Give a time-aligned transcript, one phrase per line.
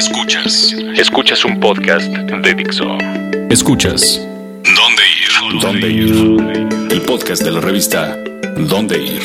[0.00, 0.74] Escuchas.
[0.96, 2.86] Escuchas un podcast de Dixo.
[3.50, 4.18] Escuchas.
[4.64, 5.60] ¿Dónde ir?
[5.60, 6.90] ¿Dónde ir?
[6.90, 8.16] El podcast de la revista
[8.56, 9.20] ¿Dónde ir?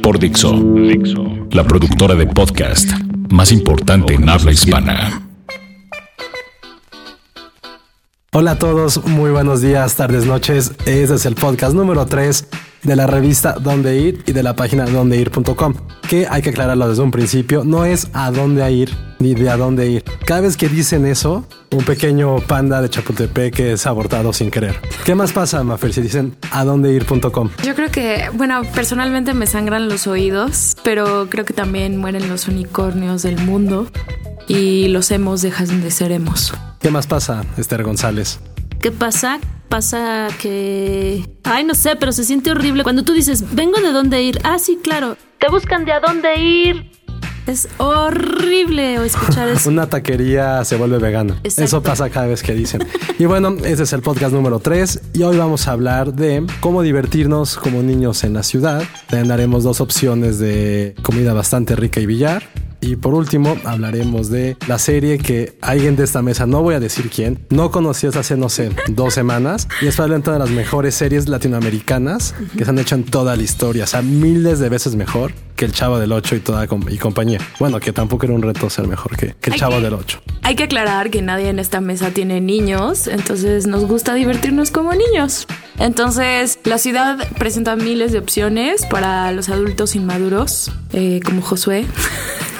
[0.00, 0.54] Por Dixo.
[1.50, 2.92] La productora de podcast
[3.28, 5.28] más importante en habla hispana.
[8.32, 10.70] Hola a todos, muy buenos días, tardes, noches.
[10.86, 12.48] Este es el podcast número 3
[12.84, 15.74] de la revista Dónde Ir y de la página dondeir.com,
[16.08, 19.56] que hay que aclararlo desde un principio, no es a dónde ir ni de a
[19.56, 20.04] dónde ir.
[20.26, 24.76] Cada vez que dicen eso, un pequeño panda de Chapultepec es abortado sin querer.
[25.04, 27.50] ¿Qué más pasa, Mafer, si dicen a dónde ir.com?
[27.64, 32.48] Yo creo que, bueno, personalmente me sangran los oídos, pero creo que también mueren los
[32.48, 33.88] unicornios del mundo
[34.46, 36.52] y los hemos dejan de ser hemos.
[36.80, 38.40] ¿Qué más pasa, Esther González?
[38.80, 39.40] ¿Qué pasa?
[39.68, 41.28] Pasa que...
[41.44, 44.40] Ay, no sé, pero se siente horrible cuando tú dices, vengo de dónde ir.
[44.44, 45.16] Ah, sí, claro.
[45.38, 46.97] Te buscan de a dónde ir.
[47.48, 49.70] Es horrible escuchar eso.
[49.70, 51.40] Una taquería se vuelve vegana.
[51.44, 51.64] Exacto.
[51.64, 52.86] Eso pasa cada vez que dicen.
[53.18, 56.82] Y bueno, este es el podcast número 3 y hoy vamos a hablar de cómo
[56.82, 58.82] divertirnos como niños en la ciudad.
[59.08, 62.42] También haremos dos opciones de comida bastante rica y billar.
[62.80, 66.80] Y por último, hablaremos de la serie que alguien de esta mesa, no voy a
[66.80, 69.66] decir quién, no conoció hasta hace, no sé, dos semanas.
[69.82, 73.34] Y es probablemente una de las mejores series latinoamericanas que se han hecho en toda
[73.36, 73.84] la historia.
[73.84, 77.40] O sea, miles de veces mejor que El Chavo del 8 y toda y compañía.
[77.58, 79.94] Bueno, que tampoco era un reto ser mejor que, que El Hay Chavo que- del
[79.94, 80.20] 8.
[80.42, 84.94] Hay que aclarar que nadie en esta mesa tiene niños, entonces nos gusta divertirnos como
[84.94, 85.46] niños.
[85.78, 91.84] Entonces, la ciudad presenta miles de opciones para los adultos inmaduros, eh, como Josué.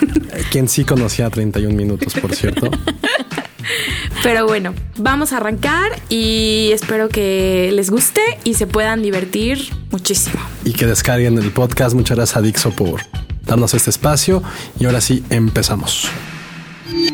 [0.51, 2.71] Quien sí conocía 31 minutos, por cierto.
[4.23, 10.41] Pero bueno, vamos a arrancar y espero que les guste y se puedan divertir muchísimo.
[10.65, 11.95] y que descarguen el podcast.
[11.95, 13.01] Muchas gracias a Dixo por
[13.47, 14.43] darnos este espacio.
[14.79, 16.09] Y ahora sí, empezamos.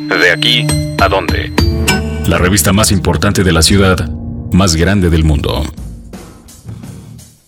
[0.09, 0.67] De aquí
[0.99, 1.53] a dónde.
[2.27, 4.09] La revista más importante de la ciudad,
[4.53, 5.65] más grande del mundo.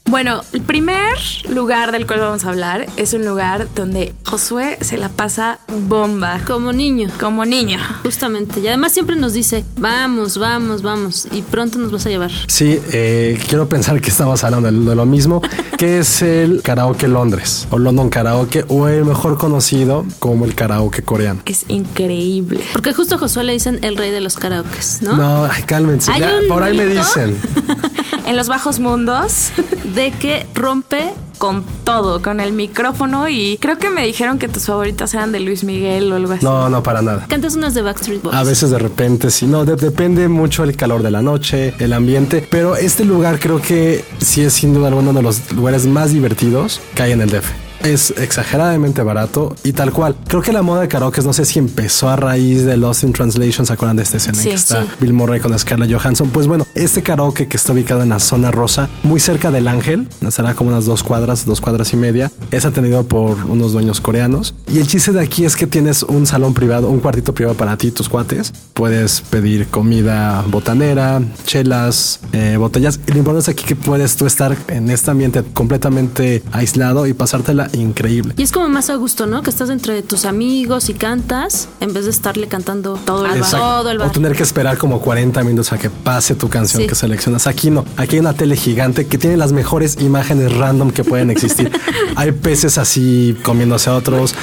[0.09, 1.17] Bueno, el primer
[1.49, 5.59] lugar del cual vamos a hablar es un lugar donde Josué se la pasa
[5.89, 7.09] bomba, Como niño.
[7.19, 7.79] como niño.
[8.05, 8.61] Justamente.
[8.61, 11.27] Y además siempre nos dice, vamos, vamos, vamos.
[11.33, 12.31] Y pronto nos vas a llevar.
[12.47, 15.43] Sí, eh, quiero pensar que estamos hablando de, lo mismo,
[15.77, 21.03] que es el karaoke Londres o London Karaoke o el mejor conocido como el karaoke
[21.03, 21.41] coreano.
[21.47, 22.61] Es increíble.
[22.73, 25.17] Porque justo a Josué le dicen el rey de los karaokes, ¿no?
[25.17, 26.13] No, ay, cálmense.
[26.13, 27.37] Hay ya, un por ahí me dicen.
[28.27, 29.51] En los bajos mundos,
[29.95, 34.65] De que rompe con todo, con el micrófono y creo que me dijeron que tus
[34.67, 36.45] favoritas eran de Luis Miguel o algo así.
[36.45, 37.27] No, no, para nada.
[37.29, 38.35] Cantas unas de Backstreet Boys.
[38.35, 41.93] A veces de repente sí, no, de- depende mucho el calor de la noche, el
[41.93, 46.13] ambiente, pero este lugar creo que sí es sin duda alguno de los lugares más
[46.13, 47.51] divertidos que hay en el DF.
[47.83, 50.17] Es exageradamente barato y tal cual.
[50.27, 53.13] Creo que la moda de karaoke no sé si empezó a raíz de Lost in
[53.13, 53.67] Translation.
[53.67, 54.89] ¿Se acuerdan de esta escena en que está sí.
[55.01, 56.31] Bill Murray con Scarlett Johansson?
[56.31, 60.09] Pues bueno, este karaoke que está ubicado en la zona rosa, muy cerca del Ángel,
[60.27, 64.55] estará como unas dos cuadras, dos cuadras y media, es atendido por unos dueños coreanos.
[64.73, 67.77] Y el chiste de aquí es que tienes un salón privado, un cuartito privado para
[67.77, 68.53] ti y tus cuates.
[68.75, 73.01] Puedes pedir comida botanera, chelas, eh, botellas.
[73.07, 77.13] Y lo importante es aquí que puedes tú estar en este ambiente completamente aislado y
[77.13, 78.35] pasártela increíble.
[78.37, 79.43] Y es como más a gusto, ¿no?
[79.43, 83.51] Que estás entre tus amigos y cantas en vez de estarle cantando todo el bar.
[83.51, 84.13] Todo el O bar.
[84.13, 86.89] tener que esperar como 40 minutos a que pase tu canción Sí.
[86.89, 87.47] que seleccionas.
[87.47, 87.85] Aquí no.
[87.97, 91.71] Aquí hay una tele gigante que tiene las mejores imágenes random que pueden existir.
[92.17, 94.35] hay peces así comiéndose a otros,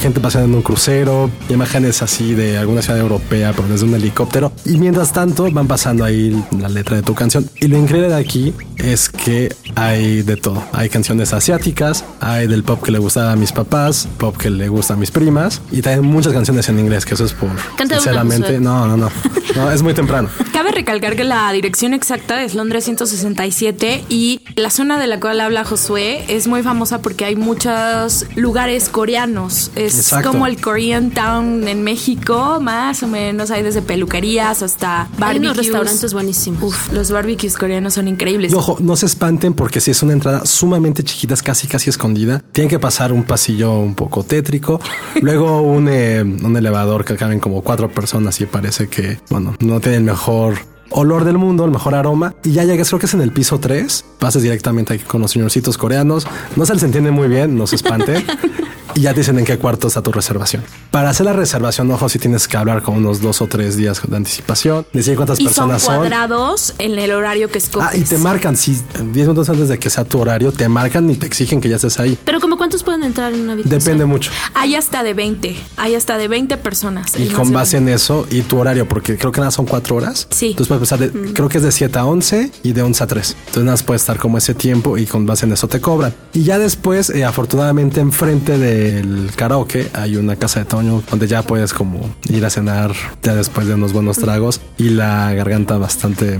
[0.00, 4.52] gente paseando en un crucero, imágenes así de alguna ciudad europea, pero desde un helicóptero.
[4.64, 7.48] Y mientras tanto van pasando ahí la letra de tu canción.
[7.60, 10.62] Y lo increíble de aquí es que hay de todo.
[10.72, 14.68] Hay canciones asiáticas, hay del pop que le gustaba a mis papás, pop que le
[14.68, 17.96] gusta a mis primas y también muchas canciones en inglés, que eso es por Canta
[17.96, 18.58] sinceramente.
[18.60, 19.10] No, no, no.
[19.54, 20.28] No, es muy temprano.
[20.52, 25.40] Cabe recalcar que la dirección exacta es Londres 167 y la zona de la cual
[25.40, 29.70] habla Josué es muy famosa porque hay muchos lugares coreanos.
[29.76, 30.30] Es Exacto.
[30.30, 33.50] como el Korean Town en México, más o menos.
[33.50, 35.40] Hay desde peluquerías hasta Hay barbecues.
[35.50, 36.62] unos restaurantes buenísimos.
[36.62, 38.52] Uf, los barbecues coreanos son increíbles.
[38.52, 41.90] Y ojo, no se espanten porque si es una entrada sumamente chiquita, es casi casi
[41.90, 42.42] escondida.
[42.54, 44.80] Tienen que pasar un pasillo un poco tétrico,
[45.20, 49.80] luego un, eh, un elevador que caben como cuatro personas y parece que, bueno, no
[49.80, 50.54] tiene el mejor
[50.90, 52.36] olor del mundo, el mejor aroma.
[52.44, 55.32] Y ya llegas, creo que es en el piso 3, pasas directamente aquí con los
[55.32, 56.28] señorcitos coreanos.
[56.54, 58.24] No se les entiende muy bien, no se espanten.
[58.94, 60.62] y ya te dicen en qué cuarto está tu reservación.
[60.90, 64.00] Para hacer la reservación, ojo, si tienes que hablar con unos dos o tres días
[64.06, 66.00] de anticipación, decir cuántas y personas son son.
[66.00, 67.88] cuadrados en el horario que escoges.
[67.90, 71.08] Ah, y te marcan, si 10 minutos antes de que sea tu horario, te marcan
[71.10, 72.18] y te exigen que ya estés ahí.
[72.24, 73.78] Pero como cuántos pueden entrar en una habitación.
[73.80, 74.30] Depende mucho.
[74.54, 77.18] Hay hasta de 20, hay hasta de 20 personas.
[77.18, 80.26] Y con base en eso y tu horario, porque creo que nada son cuatro horas.
[80.30, 80.50] Sí.
[80.50, 83.06] Entonces puedes empezar de, creo que es de 7 a 11 y de 11 a
[83.06, 83.36] 3.
[83.38, 86.14] Entonces nada más puede estar como ese tiempo y con base en eso te cobran.
[86.32, 88.58] Y ya después, eh, afortunadamente, enfrente
[88.92, 92.92] del karaoke hay una casa de Toño donde ya puedes como ir a cenar
[93.22, 96.38] ya después de unos buenos tragos y la garganta bastante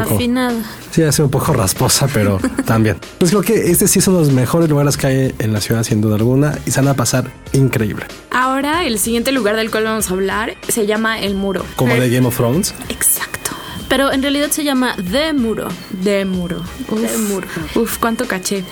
[0.00, 0.54] poco- Afinada.
[0.90, 2.96] Sí, hace un poco rasposa, pero también.
[3.18, 6.00] Pues creo que este sí son los mejores lugares que hay en la ciudad, sin
[6.00, 8.04] duda alguna, y se van a pasar increíble.
[8.30, 11.64] Ahora, el siguiente lugar del cual vamos a hablar se llama El Muro.
[11.76, 12.74] Como de Game of Thrones.
[12.88, 13.52] Exacto.
[13.92, 15.68] Pero en realidad se llama The Muro.
[15.90, 16.62] De muro.
[16.88, 17.46] De muro.
[17.74, 18.64] Uf, cuánto caché.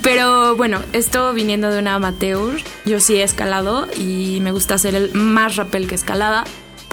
[0.00, 4.94] Pero bueno, esto viniendo de una amateur, yo sí he escalado y me gusta hacer
[4.94, 6.44] el más rappel que escalada.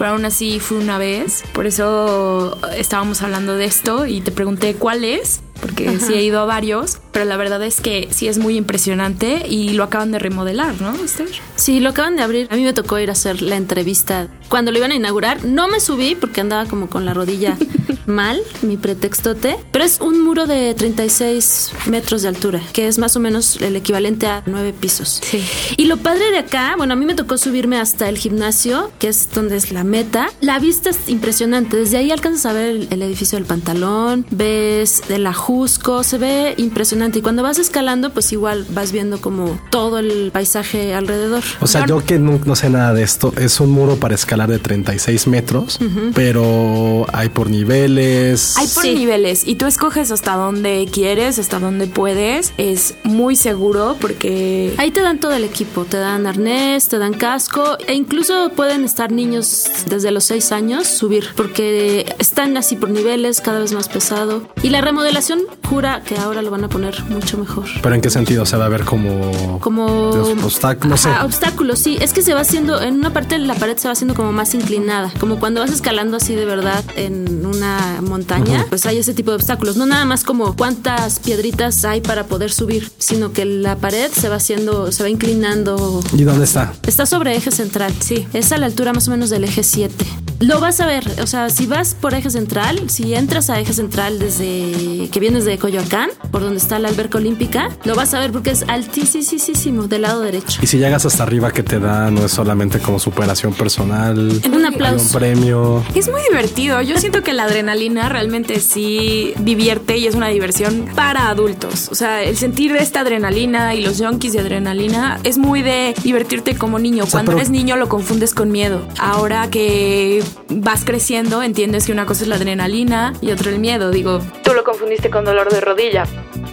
[0.02, 1.44] Pero aún así fui una vez.
[1.52, 5.42] Por eso estábamos hablando de esto y te pregunté cuál es.
[5.60, 6.98] Porque sí he ido a varios.
[7.12, 10.92] Pero la verdad es que sí es muy impresionante y lo acaban de remodelar, ¿no,
[10.96, 11.28] Esther?
[11.54, 12.48] Sí, lo acaban de abrir.
[12.50, 14.26] A mí me tocó ir a hacer la entrevista.
[14.48, 17.56] Cuando lo iban a inaugurar, no me subí porque andaba como con la rodilla
[18.06, 19.56] mal, mi pretextote.
[19.70, 23.76] Pero es un muro de 36 metros de altura, que es más o menos el
[23.76, 25.20] equivalente a nueve pisos.
[25.22, 25.42] Sí.
[25.76, 29.08] Y lo padre de acá, bueno, a mí me tocó subirme hasta el gimnasio, que
[29.08, 30.28] es donde es la meta.
[30.40, 31.76] La vista es impresionante.
[31.76, 36.54] Desde ahí alcanzas a ver el, el edificio del pantalón, ves del ajusco, se ve
[36.56, 37.18] impresionante.
[37.18, 41.42] Y cuando vas escalando, pues igual vas viendo como todo el paisaje alrededor.
[41.60, 44.50] O sea, yo que no, no sé nada de esto, es un muro para escalar
[44.50, 45.78] de 36 metros,
[46.14, 47.50] pero hay por
[47.94, 48.56] niveles.
[48.58, 48.94] Hay por Sí.
[48.94, 52.52] niveles y tú escoges hasta dónde quieres, hasta dónde puedes.
[52.58, 57.14] Es muy seguro porque Ahí te dan todo el equipo, te dan arnés, te dan
[57.14, 62.90] casco e incluso pueden estar niños desde los 6 años subir porque están así por
[62.90, 64.42] niveles, cada vez más pesado.
[64.62, 67.64] Y la remodelación jura que ahora lo van a poner mucho mejor.
[67.82, 69.58] Pero en qué sentido se va a ver como.
[69.60, 70.10] Como
[70.44, 71.26] obstáculos, no Ajá, sé.
[71.26, 71.98] obstáculos, sí.
[72.00, 74.32] Es que se va haciendo, en una parte de la pared se va haciendo como
[74.32, 75.12] más inclinada.
[75.20, 79.36] Como cuando vas escalando así de verdad en una montaña, pues hay ese tipo de
[79.36, 79.76] obstáculos.
[79.76, 84.28] No nada más como cuántas piedritas hay para poder subir, sino que la pared se
[84.28, 86.72] va haciendo, se va inclinando ¿Y dónde está?
[86.86, 88.26] Está sobre eje central, sí.
[88.32, 90.04] Es a la altura más o menos del eje 7.
[90.42, 93.72] Lo vas a ver, o sea, si vas por eje central, si entras a eje
[93.72, 98.18] central desde que vienes de Coyoacán, por donde está la alberca olímpica, lo vas a
[98.18, 100.60] ver porque es altísimo del lado derecho.
[100.60, 102.10] Y si llegas hasta arriba, que te da?
[102.10, 104.18] No es solamente como superación personal.
[104.18, 105.16] Un Hay un aplauso.
[105.16, 105.84] premio.
[105.94, 106.82] es muy divertido.
[106.82, 111.88] Yo siento que la adrenalina realmente sí divierte y es una diversión para adultos.
[111.90, 116.56] O sea, el sentir esta adrenalina y los junkies de adrenalina es muy de divertirte
[116.56, 117.04] como niño.
[117.04, 118.82] sea, Cuando pero- eres niño lo confundes con miedo.
[118.98, 123.90] Ahora que vas creciendo, entiendes que una cosa es la adrenalina y otra el miedo.
[123.90, 126.04] Digo, tú lo confundiste con dolor de rodilla.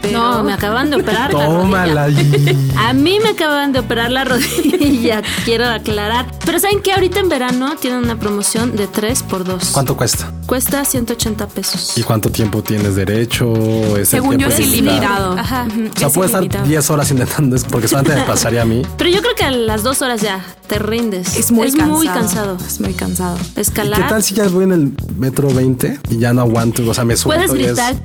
[0.02, 0.20] Pero...
[0.20, 2.06] No, me acaban de operar la Tómala.
[2.08, 2.52] rodilla.
[2.52, 6.26] y- A mí me acaban de operar la rodilla, quiero aclarar.
[6.46, 9.70] Pero ¿saben que Ahorita en verano tienen una promoción de 3 por 2.
[9.72, 10.32] ¿Cuánto cuesta?
[10.48, 11.98] Cuesta 180 pesos.
[11.98, 13.54] ¿Y cuánto tiempo tienes derecho?
[13.98, 15.38] ¿Es Según yo es ilimitado.
[15.38, 15.66] Ajá.
[15.68, 16.66] O sea, es estar ilimitado.
[16.68, 18.82] 10 horas intentando, es- porque solamente me pasaría a mí.
[18.98, 21.38] Pero yo creo que a las dos horas ya te rindes.
[21.38, 21.90] Es muy cansado.
[21.98, 22.58] muy cansado.
[22.66, 23.38] Es muy cansado.
[23.56, 24.02] ¿Y Escalar.
[24.02, 26.88] qué tal si ya voy en el metro 20 y ya no aguanto?
[26.90, 27.96] O sea, me suelto Puedes y es- gritar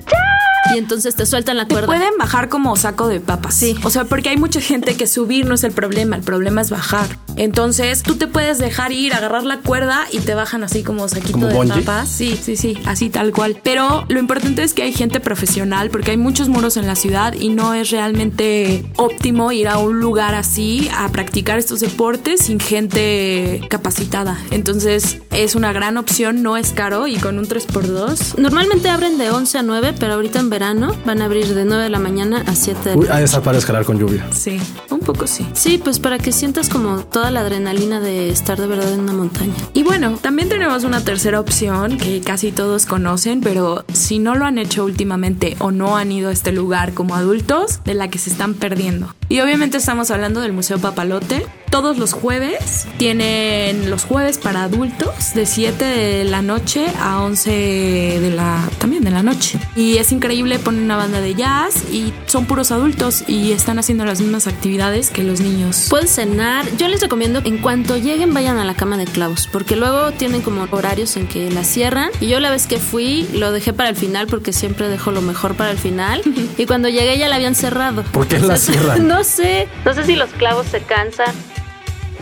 [0.74, 1.86] y entonces te sueltan la Te cuerda.
[1.86, 3.54] pueden bajar como saco de papas.
[3.54, 3.76] Sí.
[3.84, 6.70] O sea, porque hay mucha gente que subir no es el problema, el problema es
[6.70, 7.06] bajar.
[7.36, 11.32] Entonces, tú te puedes dejar ir, agarrar la cuerda y te bajan así como saquito
[11.32, 11.82] ¿Como de bungee?
[11.82, 12.08] papas.
[12.08, 13.58] Sí, sí, sí, así tal cual.
[13.62, 17.34] Pero lo importante es que hay gente profesional porque hay muchos muros en la ciudad
[17.34, 22.60] y no es realmente óptimo ir a un lugar así a practicar estos deportes sin
[22.60, 24.38] gente capacitada.
[24.50, 29.30] Entonces, es una gran opción, no es caro y con un 3x2 Normalmente abren de
[29.30, 32.44] 11 a 9, pero ahorita en verano van a abrir de 9 de la mañana
[32.46, 34.24] a 7 de la Uy, ahí está para escalar con lluvia.
[34.30, 35.44] Sí, un poco sí.
[35.52, 39.14] Sí, pues para que sientas como toda la adrenalina de estar de verdad en una
[39.14, 39.52] montaña.
[39.72, 44.44] Y bueno, también tenemos una tercera opción que casi todos conocen, pero si no lo
[44.44, 48.18] han hecho últimamente o no han ido a este lugar como adultos, de la que
[48.20, 49.12] se están perdiendo.
[49.28, 51.44] Y obviamente estamos hablando del Museo Papalote,
[51.74, 52.86] todos los jueves.
[52.98, 59.02] Tienen los jueves para adultos de 7 de la noche a 11 de la también
[59.02, 59.58] de la noche.
[59.74, 64.04] Y es increíble, ponen una banda de jazz y son puros adultos y están haciendo
[64.04, 65.88] las mismas actividades que los niños.
[65.90, 66.64] Pueden cenar.
[66.76, 70.42] Yo les recomiendo en cuanto lleguen vayan a la cama de clavos, porque luego tienen
[70.42, 72.10] como horarios en que la cierran.
[72.20, 75.22] Y yo la vez que fui lo dejé para el final porque siempre dejo lo
[75.22, 76.22] mejor para el final.
[76.56, 78.04] y cuando llegué ya la habían cerrado.
[78.12, 79.08] ¿Por qué la cierran?
[79.14, 79.66] No sé.
[79.84, 81.34] No sé si los clavos se cansan.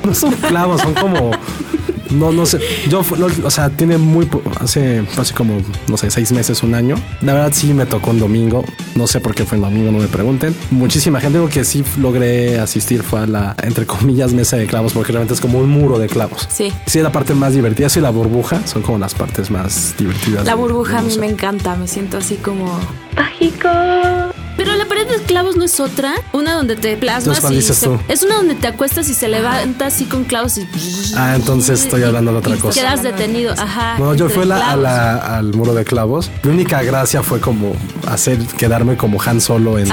[0.05, 1.31] No son clavos, son como
[2.13, 2.61] no, no sé.
[2.89, 3.03] Yo,
[3.45, 4.29] o sea, tiene muy.
[4.61, 6.97] Hace, hace como, no sé, seis meses, un año.
[7.21, 8.65] La verdad, sí me tocó un domingo.
[8.95, 10.55] No sé por qué fue el domingo, no me pregunten.
[10.71, 11.39] Muchísima gente.
[11.39, 15.35] Digo que sí logré asistir fue a la, entre comillas, mesa de clavos, porque realmente
[15.35, 16.49] es como un muro de clavos.
[16.51, 16.73] Sí.
[16.87, 17.89] Sí, es la parte más divertida.
[17.89, 20.45] Sí, la burbuja son como las partes más divertidas.
[20.47, 21.75] La burbuja a mí me encanta.
[21.77, 22.79] Me siento así como
[23.17, 23.69] mágico.
[24.57, 28.37] Pero la pared de clavos no es otra, una donde te plasmas y es una
[28.37, 30.67] donde te acuestas y se levanta así con clavos y
[31.17, 32.81] Ah, entonces estoy hablando de otra cosa.
[32.81, 33.99] Quedas detenido, ajá.
[33.99, 36.31] No, yo fui al muro de clavos.
[36.43, 37.75] Mi única gracia fue como
[38.09, 39.89] hacer quedarme como Han Solo en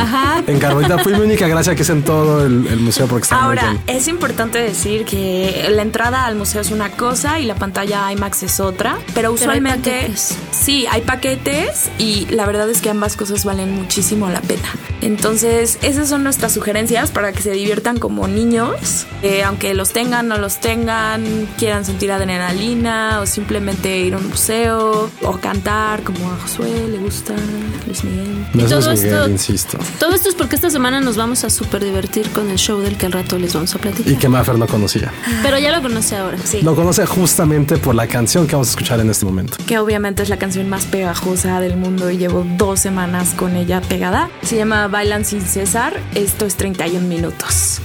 [0.48, 1.00] en Carbolita.
[1.00, 4.60] Fue mi única gracia que es en todo el, museo porque está Ahora, es importante
[4.60, 8.98] decir que la entrada al museo es una cosa y la pantalla IMAX es otra,
[9.14, 10.12] pero usualmente
[10.52, 14.49] sí, hay paquetes y la verdad es que ambas cosas valen muchísimo la pena.
[15.02, 19.06] Entonces, esas son nuestras sugerencias para que se diviertan como niños,
[19.46, 25.10] aunque los tengan, no los tengan, quieran sentir adrenalina o simplemente ir a un museo
[25.24, 27.34] o cantar como a Josué le gusta,
[27.86, 28.48] Luis Miguel.
[28.54, 29.78] No, todo esto, insisto.
[30.00, 32.98] Todo esto es porque esta semana nos vamos a súper divertir con el show del
[32.98, 34.12] que al rato les vamos a platicar.
[34.12, 35.12] Y que Maffer no conocía.
[35.44, 36.38] Pero ya lo conoce ahora.
[36.44, 36.62] Sí.
[36.62, 39.58] Lo conoce justamente por la canción que vamos a escuchar en este momento.
[39.66, 43.82] Que obviamente es la canción más pegajosa del mundo y llevo dos semanas con ella
[43.82, 44.30] pegada.
[44.44, 46.00] Se llama Bailan sin César.
[46.16, 47.82] Esto es 31 minutos.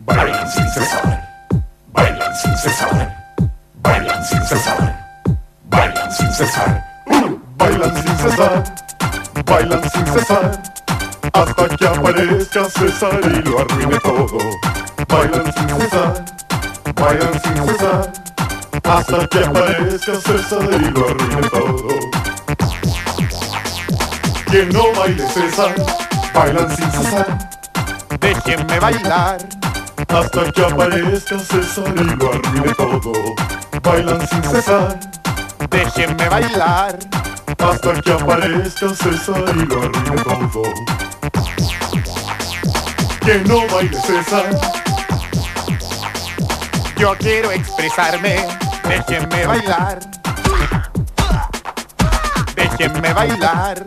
[0.00, 1.48] Bailan sin cesar,
[1.92, 3.34] bailan sin cesar,
[3.82, 5.06] bailan sin cesar,
[5.64, 6.84] bailan sin cesar,
[7.58, 8.64] bailan sin cesar,
[9.46, 10.62] bailan sin cesar,
[11.32, 14.09] hasta que aparezca César y lo arruine.
[19.00, 21.88] Hasta que aparezca César y lo arruine todo.
[24.50, 25.74] Que no baile César,
[26.34, 27.50] bailan sin cesar,
[28.20, 29.38] déjenme bailar
[30.08, 33.12] hasta que aparezca César y lo arruine todo.
[33.82, 35.00] Bailan sin cesar,
[35.70, 36.98] déjenme bailar.
[37.58, 40.62] Hasta que aparezca César y lo arruine todo.
[43.24, 44.50] Que no baile César.
[46.96, 48.46] Yo quiero expresarme,
[48.90, 49.98] déjenme bailar.
[52.56, 53.86] Déjenme bailar.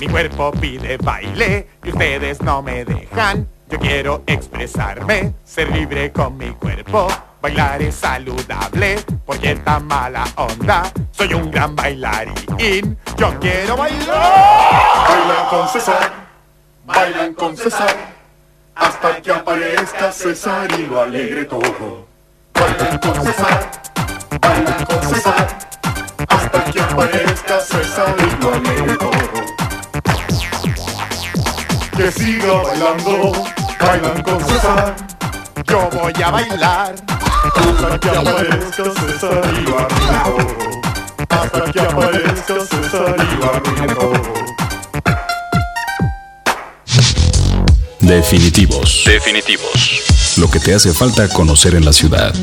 [0.00, 3.46] Mi cuerpo pide baile y ustedes no me dejan.
[3.68, 7.08] Yo quiero expresarme, ser libre con mi cuerpo.
[7.40, 10.84] Bailar es saludable, porque esta mala onda.
[11.10, 15.08] Soy un gran bailarín, yo quiero bailar.
[15.08, 16.12] Bailan con César,
[16.86, 17.96] bailan con César,
[18.76, 22.01] hasta que aparezca César y lo alegre todo.
[22.54, 23.70] Bailan con César,
[24.40, 25.58] bailan con César,
[26.28, 27.58] hasta que aparezca
[28.52, 29.12] alegre todo.
[31.96, 33.32] Que siga bailando
[33.80, 34.94] bailan con César.
[35.66, 36.94] Yo voy a bailar
[37.54, 39.74] hasta que aparezca arruine
[40.24, 40.36] todo.
[41.28, 42.54] Hasta que aparezca
[43.52, 44.42] arruine todo.
[48.00, 49.04] Definitivos.
[49.06, 50.11] Definitivos.
[50.42, 52.34] Lo que te hace falta conocer en la ciudad.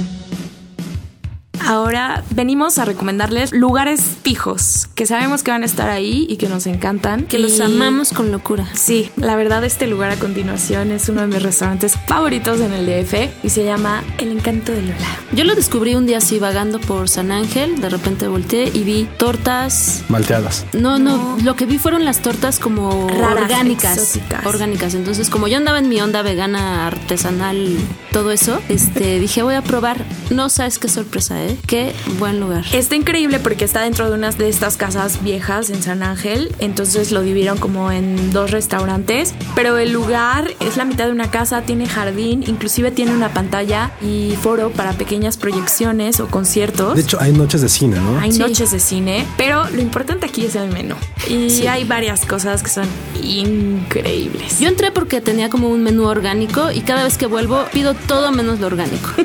[2.32, 6.68] Venimos a recomendarles lugares fijos que sabemos que van a estar ahí y que nos
[6.68, 7.26] encantan.
[7.26, 8.68] Que los amamos con locura.
[8.74, 12.86] Sí, la verdad este lugar a continuación es uno de mis restaurantes favoritos en el
[12.86, 15.20] DF y se llama El Encanto de Lola.
[15.34, 19.08] Yo lo descubrí un día así vagando por San Ángel, de repente volteé y vi
[19.18, 20.04] tortas...
[20.10, 20.66] Malteadas.
[20.74, 24.20] No, no, lo que vi fueron las tortas como orgánicas.
[24.46, 24.94] Orgánicas.
[24.94, 27.78] Entonces como yo andaba en mi onda vegana, artesanal,
[28.12, 30.04] todo eso, este, dije voy a probar.
[30.30, 31.58] No sabes qué sorpresa, ¿eh?
[31.68, 32.66] Qué buen lugar.
[32.74, 37.12] Está increíble porque está dentro de una de estas casas viejas en San Ángel, entonces
[37.12, 41.62] lo dividieron como en dos restaurantes, pero el lugar es la mitad de una casa,
[41.62, 46.96] tiene jardín, inclusive tiene una pantalla y foro para pequeñas proyecciones o conciertos.
[46.96, 48.20] De hecho, hay noches de cine, ¿no?
[48.20, 50.96] Hay noches de cine, pero lo importante aquí es el menú.
[51.28, 52.88] Y hay varias cosas que son
[53.22, 54.60] increíbles.
[54.60, 58.32] Yo entré porque tenía como un menú orgánico y cada vez que vuelvo pido todo
[58.32, 59.10] menos lo orgánico.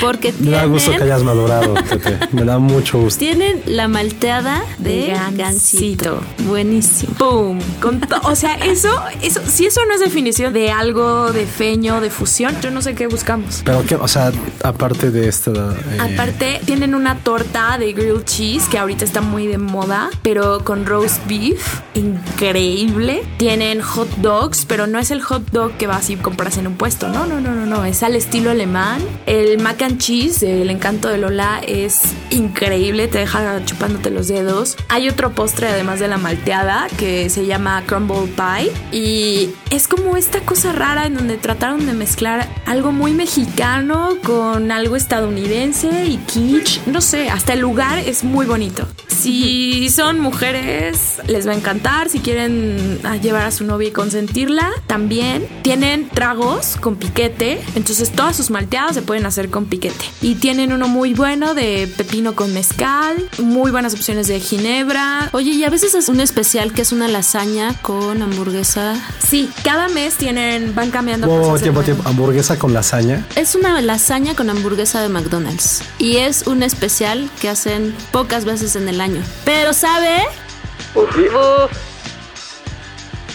[0.00, 1.74] Porque Me da gusto que hayas madurado,
[2.32, 3.18] Me da mucho gusto.
[3.18, 5.42] Tienen la malteada de, De gansito.
[5.42, 6.20] gansito.
[6.46, 7.14] Buenísimo.
[7.14, 7.58] ¡Pum!
[7.80, 8.88] Con o sea, eso,
[9.22, 12.94] eso, si eso no es definición de algo de feño, de fusión, yo no sé
[12.94, 13.62] qué buscamos.
[13.64, 14.32] Pero que, o sea,
[14.64, 15.50] aparte de esta.
[15.50, 20.64] eh, Aparte, tienen una torta de grilled cheese que ahorita está muy de moda, pero
[20.64, 23.22] con roast beef, increíble.
[23.38, 26.74] Tienen hot dogs, pero no es el hot dog que vas y compras en un
[26.76, 27.08] puesto.
[27.08, 27.84] No, no, no, no, no.
[27.84, 29.00] Es al estilo alemán.
[29.26, 31.97] El mac and cheese, el encanto de Lola, es
[32.30, 33.08] increíble.
[33.08, 34.76] Te deja chupándote los dedos.
[34.88, 40.16] Hay otro postre además de la malteada que se llama crumble pie y es como
[40.16, 46.16] esta cosa rara en donde trataron de mezclar algo muy mexicano con algo estadounidense y
[46.18, 46.86] kitsch.
[46.86, 48.86] No sé, hasta el lugar es muy bonito.
[49.08, 52.08] Si son mujeres, les va a encantar.
[52.08, 57.60] Si quieren ah, llevar a su novia y consentirla, también tienen tragos con piquete.
[57.74, 60.04] Entonces todas sus malteadas se pueden hacer con piquete.
[60.20, 65.30] Y tienen uno muy bueno de pepino con mezcal, muy buenas opciones de ginebra.
[65.32, 68.94] Oye, y a veces es un especial que es una lasaña con hamburguesa.
[69.26, 71.62] Sí, cada mes tienen, van cambiando wow, cosas.
[71.62, 72.02] tiempo, tiempo.
[72.06, 73.26] Hamburguesa con lasaña.
[73.34, 75.82] Es una lasaña con hamburguesa de McDonald's.
[75.98, 79.22] Y es un especial que hacen pocas veces en el año.
[79.44, 80.22] Pero, ¿sabe?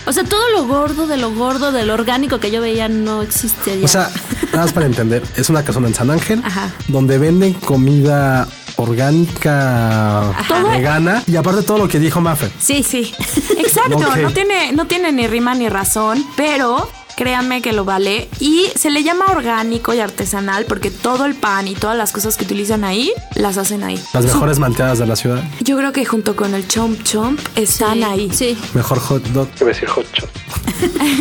[0.05, 3.22] O sea, todo lo gordo de lo gordo, de lo orgánico que yo veía no
[3.22, 3.86] existe allá.
[3.86, 4.10] O sea,
[4.51, 6.72] nada más para entender, es una casona en San Ángel Ajá.
[6.88, 10.34] donde venden comida orgánica
[10.72, 12.51] vegana y aparte todo lo que dijo Maffer.
[12.60, 13.13] Sí, sí.
[13.58, 18.29] Exacto, no, tiene, no tiene ni rima ni razón, pero créanme que lo vale.
[18.39, 22.38] Y se le llama orgánico y artesanal porque todo el pan y todas las cosas
[22.38, 24.00] que utilizan ahí, las hacen ahí.
[24.13, 25.43] Las mejores manteadas de la ciudad.
[25.62, 28.32] Yo creo que junto con el chomp chomp están Sí, ahí.
[28.34, 28.58] Sí.
[28.74, 29.48] Mejor hot dog.
[29.62, 30.29] A decir hot shot.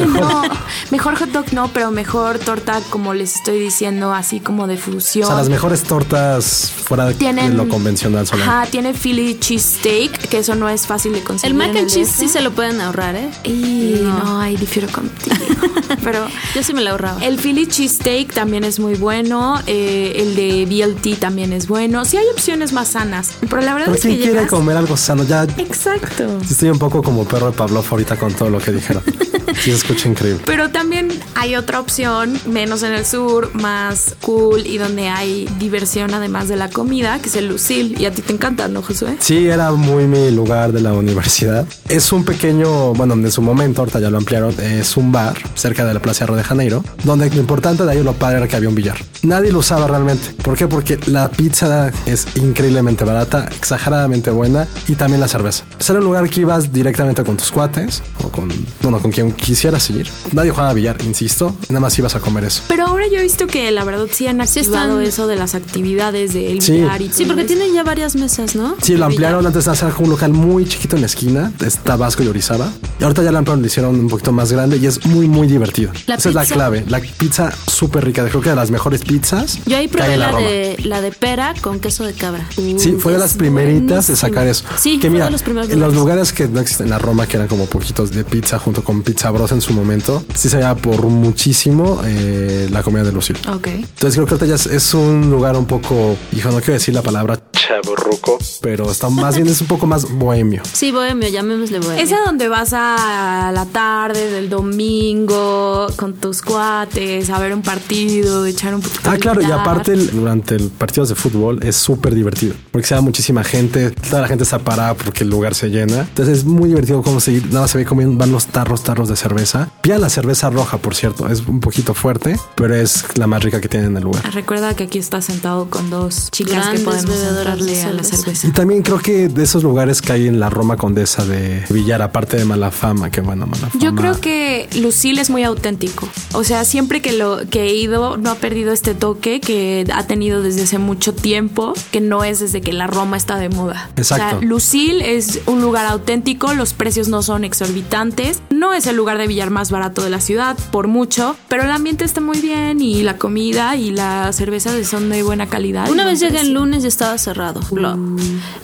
[0.06, 0.42] No,
[0.90, 5.25] mejor hot dog no, pero mejor torta, como les estoy diciendo, así como de fusión.
[5.25, 8.40] O sea, las mejores tortas fuera de, Tienen de lo convencional son.
[8.42, 11.52] Ajá, tiene Philly cheesesteak, que eso no es fácil de conseguir.
[11.52, 12.18] El mac and cheese DF.
[12.18, 13.30] sí se lo pueden ahorrar, ¿eh?
[13.44, 14.18] Y No.
[14.25, 15.37] no, ahí difiero contigo.
[16.05, 17.25] Pero Yo sí me lo ahorraba.
[17.25, 19.61] el Philly cheesesteak también es muy bueno.
[19.67, 22.05] eh, el de BLT también es bueno.
[22.05, 23.33] Sí hay opciones más sanas.
[23.41, 25.25] Pero la verdad Pero es que ¿quién quiere llegas- comer algo sano?
[25.25, 26.39] Ya Exacto.
[26.49, 29.03] estoy un poco como perro de Pavlov ahorita con todo lo que dijeron.
[29.62, 30.42] Sí, se escucha increíble.
[30.44, 36.14] Pero también hay otra opción, menos en el sur, más cool y donde hay diversión
[36.14, 37.94] además de la comida, que es el Lucille.
[37.99, 39.16] Y a ti te encanta, ¿no, Josué?
[39.20, 41.66] Sí, era muy mi lugar de la universidad.
[41.88, 45.84] Es un pequeño, bueno, en su momento, ahorita ya lo ampliaron, es un bar cerca
[45.84, 48.56] de la Plaza Río de Janeiro, donde lo importante de ahí lo padre era que
[48.56, 48.96] había un billar.
[49.22, 50.30] Nadie lo usaba realmente.
[50.42, 50.66] ¿Por qué?
[50.66, 55.64] Porque la pizza es increíblemente barata, exageradamente buena y también la cerveza.
[55.76, 58.50] Pues era un lugar que ibas directamente con tus cuates o con,
[58.82, 60.09] bueno, con quien quisieras ir.
[60.33, 62.62] Nadie jugaba billar, insisto, nada más ibas a comer eso.
[62.68, 65.37] Pero ahora yo he visto que la verdad sí han Sí activado están- eso de
[65.37, 66.73] las actividades del Sí.
[66.73, 68.77] billar y Sí, porque tienen ya varias mesas, ¿no?
[68.83, 69.49] Sí, lo De ampliaron billar.
[69.49, 72.71] antes de hacer un local muy chiquito en la esquina, es Tabasco y Orizaba.
[73.01, 75.47] Y ahorita ya lo ampliaron, lo hicieron un poquito más grande y es muy, muy
[75.47, 75.92] divertido.
[76.07, 76.85] La Esa es la clave.
[76.88, 79.59] La pizza súper rica, creo que de las mejores pizzas.
[79.66, 82.47] Yo ahí probé la, de, la de pera con queso de cabra.
[82.57, 84.64] Sí, fue de las primeritas de sacar eso.
[84.79, 86.29] Sí, que fue mira, de los primeros en los lugares.
[86.29, 89.03] lugares que no existen en la Roma, que eran como poquitos de pizza junto con
[89.03, 93.40] Pizza Bros en su momento, sí se veía por muchísimo eh, la comida de Lucille.
[93.48, 93.68] Ok.
[93.68, 96.94] Entonces creo que ahorita ya es, es un lugar un poco, hijo, no quiero decir
[96.94, 100.62] la palabra chaburruco, pero está más bien es un poco más bohemio.
[100.72, 102.02] Sí, bohemio, llamémosle bohemio.
[102.02, 107.62] Es a donde vas a la tarde del domingo con tus cuates a ver un
[107.62, 111.61] partido, echar un poquito Ah, de claro, y aparte el- durante el partidos de fútbol
[111.62, 115.30] es súper divertido, porque se da muchísima gente, toda la gente está parada porque el
[115.30, 116.00] lugar se llena.
[116.00, 119.08] Entonces es muy divertido cómo seguir, nada más se ve cómo van los tarros, tarros
[119.08, 119.70] de cerveza.
[119.83, 123.61] Pida la cerveza roja, por cierto, es un poquito fuerte, pero es la más rica
[123.61, 124.22] que tiene en el lugar.
[124.33, 128.05] Recuerda que aquí estás sentado con dos chicas Grandes que podemos de entrarle a la
[128.05, 128.48] cerveza.
[128.48, 132.03] Y también creo que de esos lugares que hay en la Roma Condesa de Villar,
[132.03, 133.83] aparte de mala fama, que bueno, mala fama.
[133.83, 136.09] Yo creo que Lucille es muy auténtico.
[136.33, 140.07] O sea, siempre que lo que he ido no ha perdido este toque que ha
[140.07, 143.90] tenido desde hace mucho tiempo, que no es desde que la Roma está de moda.
[143.96, 144.37] Exacto.
[144.37, 148.96] O sea, Lucille es un lugar auténtico, los precios no son exorbitantes, no es el
[148.96, 152.41] lugar de billar más barato de la ciudad por mucho, pero el ambiente está muy
[152.41, 155.91] bien y la comida y la cerveza son de buena calidad.
[155.91, 157.61] Una vez llegué el lunes y estaba cerrado.
[157.73, 157.99] Lo-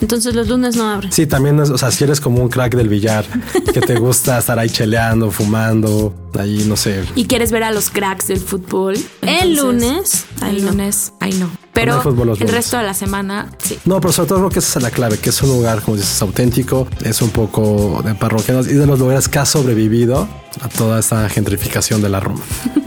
[0.00, 1.12] Entonces los lunes no abren.
[1.12, 3.24] Sí, también, es- o sea, si eres como un crack del billar,
[3.74, 7.04] que te gusta estar ahí cheleando, fumando, ahí, no sé.
[7.14, 8.96] Y quieres ver a los cracks del fútbol.
[9.22, 11.50] El lunes, El lunes, ay no.
[11.78, 12.02] Pero
[12.40, 13.78] el resto de la semana, sí.
[13.84, 15.96] No, pero sobre todo creo que esa es la clave, que es un lugar, como
[15.96, 20.28] dices, auténtico, es un poco de parroquianos y de los lugares que ha sobrevivido
[20.60, 22.42] a toda esta gentrificación de la Roma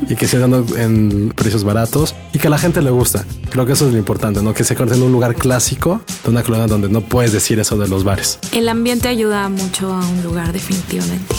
[0.10, 3.26] y que sigue dando en precios baratos y que a la gente le gusta.
[3.50, 4.54] Creo que eso es lo importante, ¿no?
[4.54, 7.78] Que se convierte en un lugar clásico de una colonia donde no puedes decir eso
[7.78, 8.39] de los bares.
[8.52, 11.34] El ambiente ayuda mucho a un lugar definitivamente.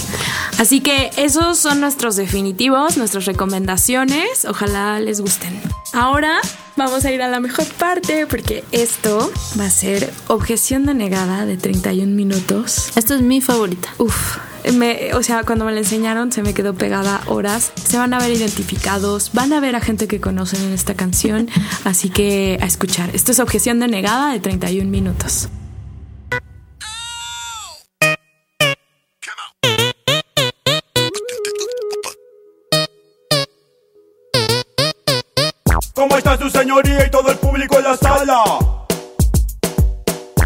[0.59, 4.45] Así que esos son nuestros definitivos, nuestras recomendaciones.
[4.45, 5.61] Ojalá les gusten.
[5.93, 6.41] Ahora
[6.77, 11.57] vamos a ir a la mejor parte porque esto va a ser objeción denegada de
[11.57, 12.93] 31 minutos.
[12.97, 13.89] Esta es mi favorita.
[13.99, 14.39] Uf,
[15.15, 17.73] o sea, cuando me la enseñaron se me quedó pegada horas.
[17.75, 21.49] Se van a ver identificados, van a ver a gente que conocen en esta canción,
[21.85, 23.11] así que a escuchar.
[23.15, 25.49] Esto es objeción denegada de 31 minutos.
[35.95, 38.72] ¿Cómo está su señoría y todo el público en la sala?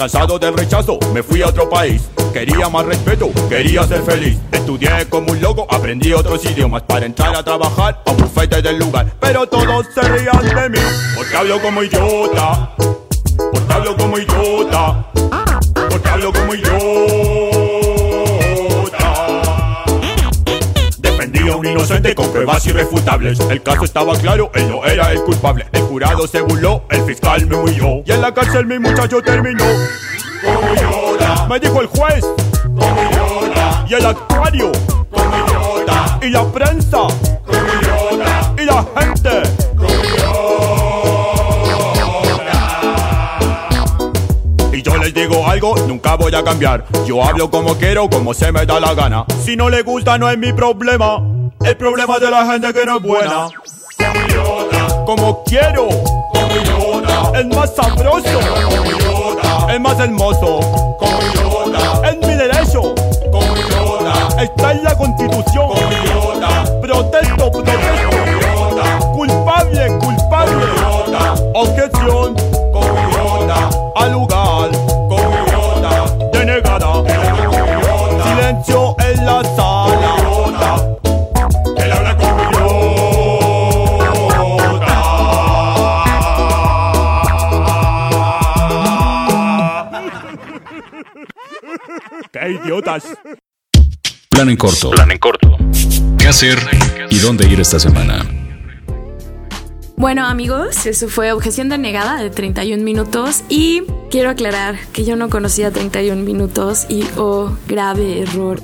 [0.00, 2.08] Cansado del rechazo, me fui a otro país.
[2.32, 4.38] Quería más respeto, quería ser feliz.
[4.50, 8.78] Estudié como un loco, aprendí otros idiomas para entrar a trabajar a un bufete del
[8.78, 9.12] lugar.
[9.20, 10.78] Pero todos se reían de mí,
[11.14, 12.74] porque hablo como idiota.
[13.52, 15.06] Porque hablo como idiota.
[15.90, 17.49] Porque hablo como idiota.
[21.54, 23.40] Un inocente con pruebas irrefutables.
[23.40, 25.66] El caso estaba claro, él no era el culpable.
[25.72, 28.02] El jurado se burló, el fiscal me huyó.
[28.04, 29.64] Y en la cárcel mi muchacho terminó.
[30.42, 31.46] Como idiota.
[31.48, 32.24] Me dijo el juez.
[32.62, 33.84] Como idiota.
[33.88, 34.72] Y el actuario.
[35.10, 36.18] Como idiota.
[36.22, 36.98] Y la prensa.
[37.44, 38.54] Como idiota.
[38.58, 39.42] Y la gente.
[45.12, 46.84] Les digo algo, nunca voy a cambiar.
[47.06, 49.24] Yo hablo como quiero, como se me da la gana.
[49.44, 51.22] Si no le gusta, no es mi problema.
[51.64, 53.48] El problema de la gente que no es buena.
[55.04, 55.88] Como quiero.
[55.88, 57.34] Como.
[57.34, 58.40] El más sabroso.
[59.42, 59.68] Como.
[59.68, 60.60] El más hermoso.
[60.98, 61.59] Como
[94.40, 94.90] Plan en corto.
[94.92, 95.54] Plan en corto.
[96.16, 96.58] ¿Qué hacer
[97.10, 98.24] y dónde ir esta semana?
[99.98, 105.28] Bueno amigos, eso fue objeción denegada de 31 minutos y quiero aclarar que yo no
[105.28, 108.62] conocía 31 minutos y oh, grave error.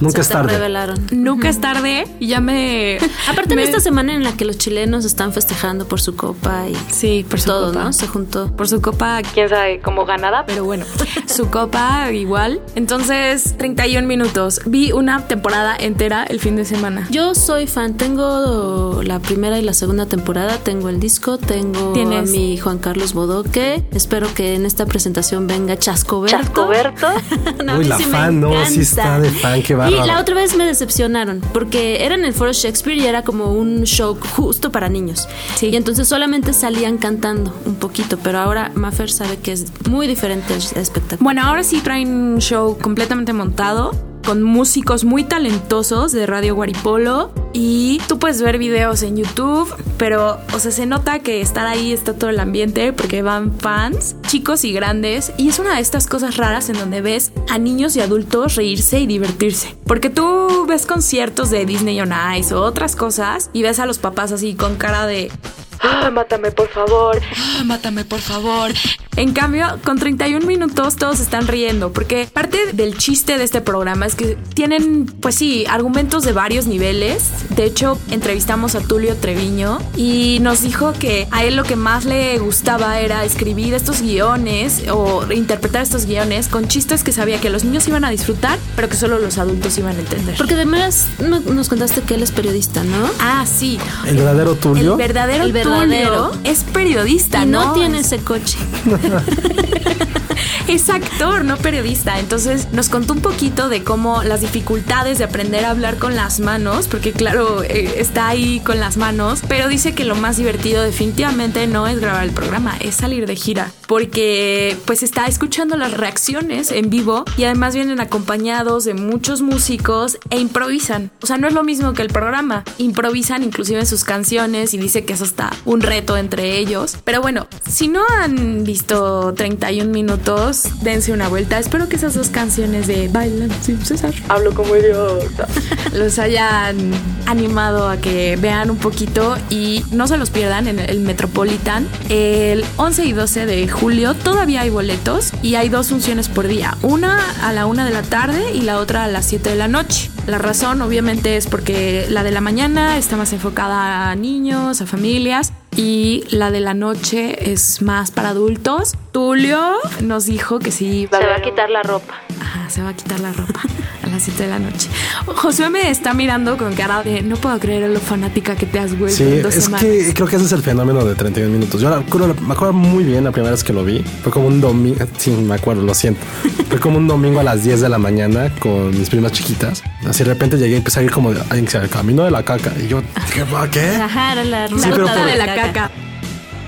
[0.00, 0.52] Nunca se es te tarde.
[0.52, 1.06] revelaron.
[1.12, 2.98] Nunca es tarde y ya me...
[3.30, 6.66] Aparte me- en esta semana en la que los chilenos están festejando por su copa
[6.68, 7.84] y Sí, por su todo, copa.
[7.84, 7.92] ¿no?
[7.92, 8.54] Se juntó.
[8.56, 10.84] Por su copa, quién sabe cómo ganada, pero bueno,
[11.26, 12.60] su copa igual.
[12.74, 14.60] Entonces, 31 minutos.
[14.66, 17.06] Vi una temporada entera el fin de semana.
[17.10, 22.28] Yo soy fan, tengo la primera y la segunda temporada, tengo el disco, tengo ¿Tienes?
[22.28, 23.82] a mi Juan Carlos Bodoque.
[23.92, 26.36] Espero que en esta presentación venga Chascoberto.
[26.38, 27.08] Chascoberto.
[27.64, 28.66] No, Uy, la sí me fan, ¿no?
[28.66, 29.87] Sí está de fan, qué bárbaro.
[29.88, 33.52] Y la otra vez me decepcionaron, porque era en el Foro Shakespeare y era como
[33.52, 35.28] un show justo para niños.
[35.56, 35.68] Sí.
[35.68, 40.54] Y entonces solamente salían cantando un poquito, pero ahora Maffer sabe que es muy diferente
[40.54, 41.24] el espectáculo.
[41.24, 43.92] Bueno, ahora sí traen un show completamente montado
[44.28, 50.38] con músicos muy talentosos de Radio Guaripolo y tú puedes ver videos en YouTube, pero
[50.52, 54.64] o sea, se nota que estar ahí está todo el ambiente porque van fans, chicos
[54.64, 58.02] y grandes, y es una de estas cosas raras en donde ves a niños y
[58.02, 59.74] adultos reírse y divertirse.
[59.86, 63.96] Porque tú ves conciertos de Disney on Ice o otras cosas y ves a los
[63.96, 65.32] papás así con cara de
[65.80, 67.20] Ah, mátame por favor.
[67.36, 68.72] Ah, mátame por favor.
[69.16, 74.06] En cambio, con 31 minutos todos están riendo, porque parte del chiste de este programa
[74.06, 77.24] es que tienen, pues sí, argumentos de varios niveles.
[77.56, 82.04] De hecho, entrevistamos a Tulio Treviño y nos dijo que a él lo que más
[82.04, 87.50] le gustaba era escribir estos guiones o interpretar estos guiones con chistes que sabía que
[87.50, 90.36] los niños iban a disfrutar, pero que solo los adultos iban a entender.
[90.36, 93.10] Porque además no- nos contaste que él es periodista, ¿no?
[93.20, 93.78] Ah, sí.
[94.06, 94.92] El verdadero Tulio.
[94.92, 96.32] El verdadero, El Tulio verdadero.
[96.44, 97.72] es periodista, Y no, ¿no?
[97.74, 98.58] tiene ese coche.
[100.74, 102.18] es actor, no periodista.
[102.18, 106.40] Entonces nos contó un poquito de cómo las dificultades de aprender a hablar con las
[106.40, 110.82] manos, porque claro, eh, está ahí con las manos, pero dice que lo más divertido
[110.82, 115.92] definitivamente no es grabar el programa, es salir de gira, porque pues está escuchando las
[115.92, 121.10] reacciones en vivo y además vienen acompañados de muchos músicos e improvisan.
[121.22, 125.04] O sea, no es lo mismo que el programa, improvisan inclusive sus canciones y dice
[125.04, 126.98] que eso está un reto entre ellos.
[127.04, 131.58] Pero bueno, si no han visto 31 minutos, dense una vuelta.
[131.58, 135.46] Espero que esas dos canciones de Bailan sin César, hablo como idiota,
[135.92, 136.92] los hayan
[137.26, 141.86] animado a que vean un poquito y no se los pierdan en el Metropolitan.
[142.08, 146.76] El 11 y 12 de julio todavía hay boletos y hay dos funciones por día.
[146.82, 149.68] Una a la una de la tarde y la otra a las 7 de la
[149.68, 150.10] noche.
[150.26, 154.86] La razón obviamente es porque la de la mañana está más enfocada a niños, a
[154.86, 158.96] familias y la de la noche es más para adultos.
[159.12, 161.08] Tulio nos dijo que sí.
[161.08, 162.14] Se va a quitar la ropa.
[162.40, 163.60] Ajá, se va a quitar la ropa
[164.08, 164.88] a las 7 de la noche.
[165.26, 168.98] Josué me está mirando con cara de no puedo creer lo fanática que te has
[168.98, 169.84] vuelto Sí, en dos es semanas.
[169.86, 171.80] que creo que ese es el fenómeno de 31 minutos.
[171.80, 174.02] Yo la- me acuerdo muy bien la primera vez que lo vi.
[174.22, 175.04] Fue como un domingo.
[175.18, 176.20] Sí, me acuerdo, lo siento.
[176.68, 179.82] Fue como un domingo a las 10 de la mañana con mis primas chiquitas.
[180.06, 182.42] Así de repente llegué y empecé a ir como de, "Ay, el camino de la
[182.44, 182.72] caca.
[182.82, 183.44] Y yo, ¿qué?
[183.70, 183.96] ¿qué?
[183.96, 185.90] Ajá, la Sí, pero ruta de la caca.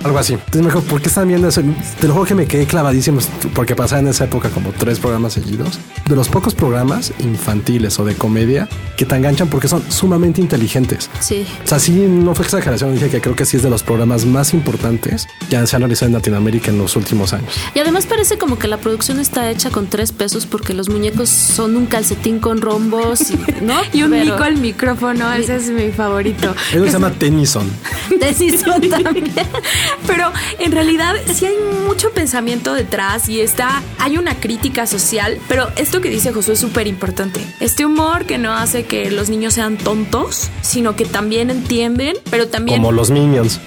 [0.04, 0.32] Algo así.
[0.34, 1.62] Entonces me dijo, ¿por qué están viendo eso?
[2.00, 3.20] Te lo juro que me quedé clavadísimo
[3.54, 5.78] porque pasaba en esa época como tres programas seguidos.
[6.08, 11.10] De los pocos programas infantiles o de comedia que te enganchan porque son sumamente inteligentes.
[11.20, 11.46] Sí.
[11.64, 12.94] O sea, sí, no fue exageración.
[12.94, 16.06] Dije que creo que sí es de los programas más importantes que se han realizado
[16.08, 17.52] en Latinoamérica en los últimos años.
[17.74, 21.28] Y además parece como que la producción está hecha con tres pesos porque los muñecos
[21.28, 23.74] son un calcetín con rombos, y- ¿no?
[23.92, 26.54] Y un Pero- mico al micrófono, ese es mi favorito.
[26.72, 27.68] Él se llama Tennyson.
[28.20, 29.30] Decisión también.
[30.06, 35.68] Pero en realidad sí hay mucho pensamiento detrás y está, hay una crítica social, pero
[35.76, 37.40] esto que dice Josué es súper importante.
[37.60, 42.48] Este humor que no hace que los niños sean tontos, sino que también entienden, pero
[42.48, 42.78] también...
[42.78, 43.60] Como los Minions.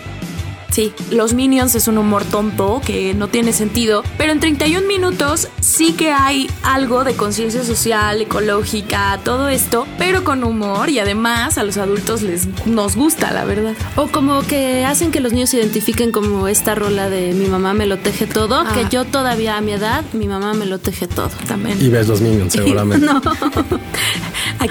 [0.73, 5.47] Sí, los Minions es un humor tonto que no tiene sentido, pero en 31 minutos
[5.61, 11.59] sí que hay algo de conciencia social, ecológica, todo esto, pero con humor y además
[11.59, 13.75] a los adultos les nos gusta, la verdad.
[13.95, 17.75] O como que hacen que los niños se identifiquen como esta rola de mi mamá
[17.75, 18.71] me lo teje todo, Ah.
[18.73, 21.29] que yo todavía a mi edad, mi mamá me lo teje todo.
[21.47, 21.77] También.
[21.79, 23.05] Y ves los Minions, seguramente.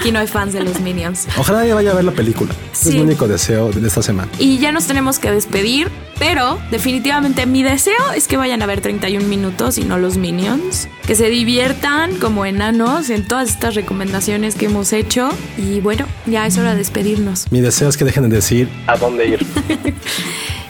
[0.03, 1.29] Aquí no hay fans de los Minions.
[1.37, 2.53] Ojalá nadie vaya a ver la película.
[2.73, 4.29] Es mi único deseo de esta semana.
[4.37, 5.87] Y ya nos tenemos que despedir,
[6.19, 10.89] pero definitivamente mi deseo es que vayan a ver 31 minutos y no los Minions.
[11.07, 15.29] Que se diviertan como enanos en todas estas recomendaciones que hemos hecho.
[15.57, 17.49] Y bueno, ya es hora de despedirnos.
[17.49, 19.45] Mi deseo es que dejen de decir a dónde ir.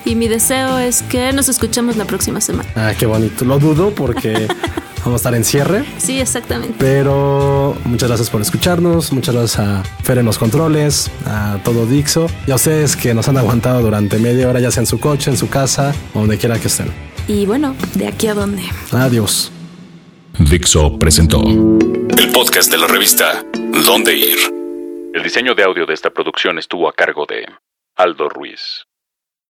[0.06, 2.70] Y mi deseo es que nos escuchemos la próxima semana.
[2.76, 3.46] Ah, qué bonito.
[3.46, 4.50] Lo dudo porque
[5.04, 5.86] vamos a estar en cierre.
[5.98, 6.76] Sí, exactamente.
[6.80, 9.12] Pero muchas gracias por escucharnos.
[9.12, 13.28] Muchas gracias a Fer en los controles, a todo Dixo y a ustedes que nos
[13.28, 16.38] han aguantado durante media hora, ya sea en su coche, en su casa o donde
[16.38, 16.92] quiera que estén.
[17.28, 18.64] Y bueno, ¿de aquí a dónde?
[18.92, 19.52] Adiós.
[20.40, 23.46] Dixo presentó el podcast de la revista
[23.86, 24.38] Dónde Ir.
[25.14, 27.46] El diseño de audio de esta producción estuvo a cargo de
[27.96, 28.86] Aldo Ruiz.